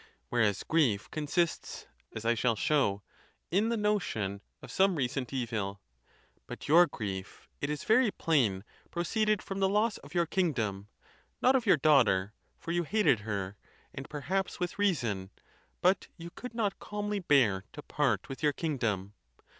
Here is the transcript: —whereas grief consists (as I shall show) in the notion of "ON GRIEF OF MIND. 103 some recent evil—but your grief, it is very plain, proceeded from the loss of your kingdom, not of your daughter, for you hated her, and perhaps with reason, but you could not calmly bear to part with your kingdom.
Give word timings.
—whereas 0.31 0.63
grief 0.63 1.11
consists 1.11 1.85
(as 2.11 2.25
I 2.25 2.33
shall 2.33 2.55
show) 2.55 3.03
in 3.51 3.69
the 3.69 3.77
notion 3.77 4.41
of 4.63 4.73
"ON 4.79 4.95
GRIEF 4.95 5.15
OF 5.15 5.15
MIND. 5.15 5.29
103 5.29 5.29
some 5.29 5.29
recent 5.29 5.33
evil—but 5.51 6.67
your 6.67 6.87
grief, 6.87 7.47
it 7.59 7.69
is 7.69 7.83
very 7.83 8.09
plain, 8.09 8.63
proceeded 8.89 9.43
from 9.43 9.59
the 9.59 9.69
loss 9.69 9.99
of 9.99 10.15
your 10.15 10.25
kingdom, 10.25 10.87
not 11.39 11.55
of 11.55 11.67
your 11.67 11.77
daughter, 11.77 12.33
for 12.57 12.71
you 12.71 12.81
hated 12.81 13.19
her, 13.19 13.57
and 13.93 14.09
perhaps 14.09 14.59
with 14.59 14.79
reason, 14.79 15.29
but 15.81 16.07
you 16.17 16.31
could 16.31 16.55
not 16.55 16.79
calmly 16.79 17.19
bear 17.19 17.63
to 17.71 17.83
part 17.83 18.27
with 18.27 18.41
your 18.41 18.53
kingdom. 18.53 19.13